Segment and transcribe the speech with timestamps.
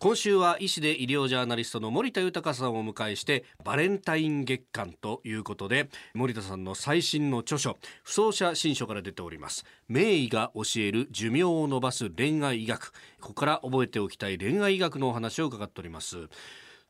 [0.00, 9.64] 今週は医師で医療ジャーナリストの森田豊さんをお迎えしてバレンタイン月間ということで森田さんの最新の著書不走者新書から出ております。
[9.88, 12.92] 名医が教える寿命を伸ばす恋愛医学。
[13.20, 16.28] ここから覚えておきたい恋愛医学のお話を伺っております。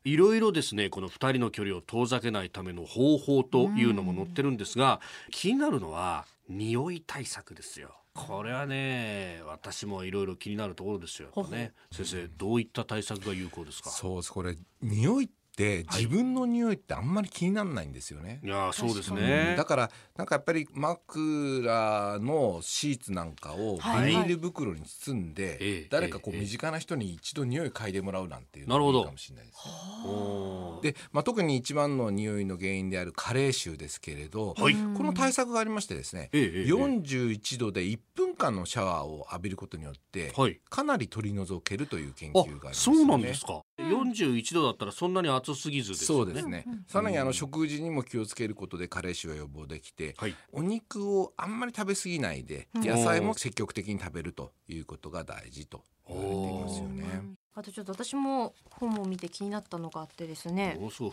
[0.03, 5.01] いろいろですねこの2人の距離を遠ざけないための方法というのも載ってるんですが
[5.31, 7.95] 気になるのは匂い対策ですよ。
[8.27, 11.29] これはね私もいろいろ気になるところですよ。
[11.49, 13.89] ね先生どういった対策が有効ですか？
[13.89, 14.31] そうです。
[14.33, 18.39] これ匂いって自分の匂いってあんまり気にならないんですよね。
[18.41, 30.93] いやそうですね、だからなんかやっぱり枕のシーツなんかをビニール袋に包んで、はい、誰かこう身近な人に一度匂い嗅いでもらうなんていうのがいいかもしれないです、ね。
[30.93, 57.23] で、まあ、特に一番の匂いの原因である加齢臭ですけれど、はい、この対策がありましてですね、ええ、41度で1分間のシャワーを浴びることによって、はい、かなり取り除けるという研究があります、ね、そうなんですか41度だったらそんなに暑すぎず、ね、そうですね、さらにあの食事にも気をつけることで加齢臭は予防できて、はい、お肉をあんまり食べ過ぎないで野菜も積極的に食べるということが大事と言われていますよね。
[57.55, 60.79] あとちょっと私も本を見て気になったのがあってですね。
[60.91, 61.11] そう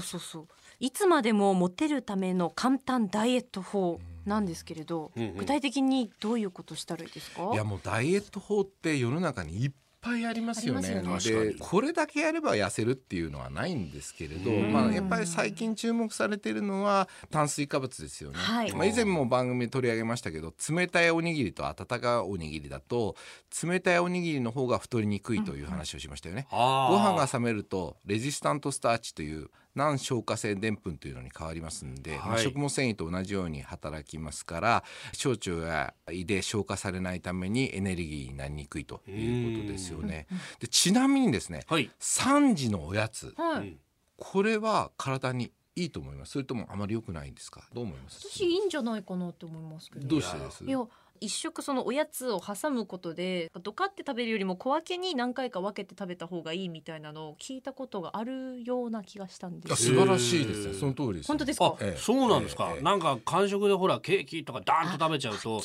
[0.00, 0.46] そうそう。
[0.80, 7.50] いつまでもモテるための簡単ダイエット法なんですけれど、うんうん、具体的にどういうことしたらいいですか？
[7.52, 9.72] いやもうダイエット法って世の中にいっ
[10.06, 10.88] ぱいありますよね。
[10.94, 18.38] よねでこれだけやれば痩せるっていうのはないんですけれど、まあ、やっぱり最近注目されているのは炭水化物ですよね。
[18.38, 23.16] はい、まあ、以前も番組で取り上げましたけど冷たいおにぎりと温かいおにぎりだと
[23.62, 26.46] 冷たいおにぎりの方が太りにくいという話をしましたよね。
[26.52, 26.64] うん、ご
[26.98, 40.26] 飯が冷めるとレジスタントスターチという難消化性でんぷんというのに変わりますんで、はい、まあ、食物繊維と同じように働きますから小腸や胃で消化されないためにエネルギーになりにくいということですよね。
[40.58, 43.76] でちなみにですね、はい、3時のおやつ、はい、
[44.16, 46.32] これは体にいいと思います？
[46.32, 47.68] それともあまり良くないんですか？
[47.74, 48.26] どう思います？
[48.26, 50.08] 私いいんじゃないかなって思いますけど。
[50.08, 50.64] どうしてです？
[50.64, 50.78] いや
[51.20, 59.86] 一食そのおやつを挟むことでドカって食べるよりも小分けに何回か分けて食べた方がいいみたいなのを聞いたことがあるような気がしたんです。
[59.86, 60.74] 素晴らしいですね。
[60.74, 65.62] その通りです、本当ですか、ええ、そうなんですか、え、なんか間食でほらケーキとかダーンと食べちゃうと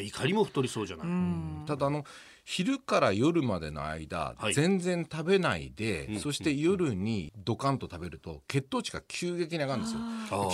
[0.00, 1.66] いかにも太りそうじゃない。
[1.66, 2.04] ただあの
[2.48, 10.00] 昼から夜までの間、はい、全然食べないで、うん、そして夜にドカンと食べると血糖値が急激に上がるんですよ。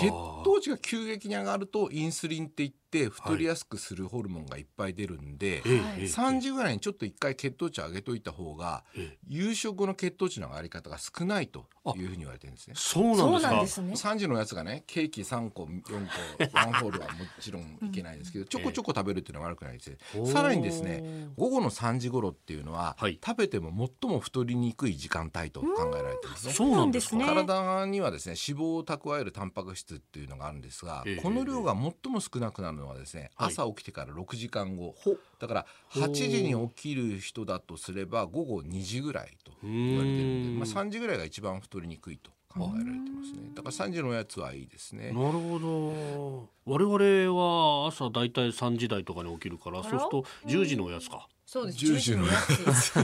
[0.01, 0.09] 血
[0.43, 8.85] 糖値が急激に上がるとインスリンって言って太りやすくするホルモンがいっぱい出るんで、はい、3時ぐらいにちょっと一回血糖値上げといた方が、
[9.29, 11.67] 夕食の血糖値の上がり方が少ないと
[11.97, 12.75] いうふうに言われてるんですね。
[12.77, 13.87] そうなんですか。
[13.87, 23.71] 3時のやつがねケーキ3個4個ワンホールはもちろんいけないですけど、ちょこちょこ食べるっていうのは悪くないですさらにですね午後の3時頃っていうのは、はい、食べても
[24.03, 26.53] 最も太りにくい時間帯と考えられてるんですね。
[26.53, 27.25] そうなんですね。
[27.25, 34.95] 体にはですね脂肪を蓄えるタンパク質っていうのがあるんですが、えー、この量が最も少なくなるのはですね、朝起きてから6時間後、
[35.39, 42.31] だから8時に起きる人だとすれば午後2時ぐらいと言われてるんで、まあ3時ぐらいが一番太りにくいと。
[42.53, 43.51] 考えられてますね。
[43.55, 45.07] だから3時のやつはいいですね。
[45.07, 46.49] なるほど。
[46.67, 51.29] 我々は朝だいたい3時台とかに起きるから、そうすると10時のおやつか。
[51.53, 51.79] そうです。
[51.85, 52.33] 10時のや
[52.73, 52.95] つ。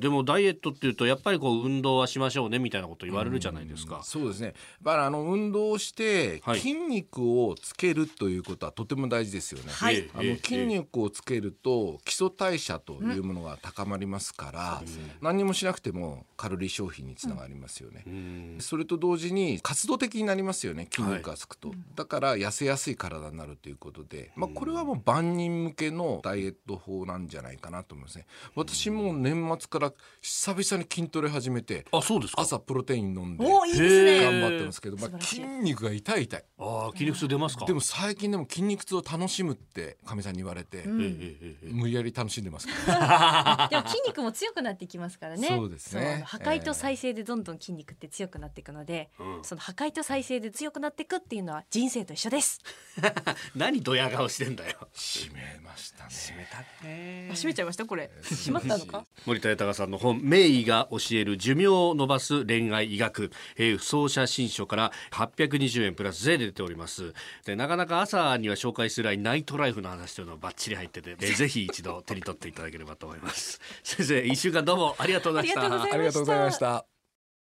[0.00, 3.98] でもダイエットっていうとやっぱりこう運動はしましょうねみたいなこと言われるじゃないですか。
[3.98, 4.54] うそうですね。
[4.82, 9.70] だからあの運動して筋肉をつけるということはとても大事ですよね。
[9.70, 18.04] はい、あの筋肉をつけると基礎代謝というものが高まりますから、うん、何もしなくてもカロリー消費につながりますよね。
[18.06, 20.88] うん、それと同時に活動的になりますよね。
[20.90, 28.26] 筋肉がつくと、はい、だから痩せやすい体になるということで、まあこれはもう万人向けのダイエット法なんじゃないかなと思いますね。
[28.54, 34.20] 私も年末から久々に筋トレ始めてあそうです朝プロテイン飲んでおいいですね。
[34.24, 36.44] 頑張ってますけど、まあ、筋肉が痛い痛い。
[36.58, 37.64] あ筋肉痛出ますか？
[37.66, 42.66] でも最近でも筋肉痛を楽しむってかみさんに言われて、うん、無理やり楽しんでます
[43.70, 45.48] でも筋肉も強くなってきますからね。
[45.48, 46.22] そうですね。
[46.26, 52.60] 破壊と再生でどんどん筋肉って強くなっていくので、えー、その破壊と再生で強くなっていくっていうのは人生と一緒です。
[53.54, 54.88] 何ドヤ顔してんだよ。
[54.92, 56.10] 閉めましたね。
[56.10, 56.99] 閉めたね
[57.34, 58.10] 閉めちゃいましたこれ。
[58.22, 59.06] 閉まったのか？
[59.26, 67.14] 森田豊さんの本名医が教える寿命を伸ばす恋愛医学、えー、不走者新書から820円プラス税で出ております。
[67.44, 73.60] でなかなか朝には紹介するナイトライフの話というのがバッチリ入ってて、えー、 ぜひ一度手に取っていただければと思います。
[73.82, 75.82] 先生一週間どうもありがとうございました。
[75.82, 76.89] ありがとうございました